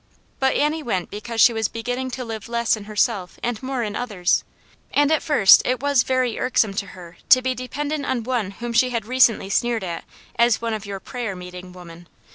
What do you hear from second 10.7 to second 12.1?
of your prayer meeting women."